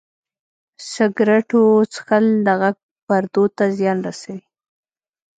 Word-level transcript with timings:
سګرټو 0.91 1.61
څښل 1.93 2.25
د 2.45 2.47
غږ 2.61 2.77
پردو 3.07 3.43
ته 3.57 3.65
زیان 3.77 3.97
رسوي. 4.07 4.41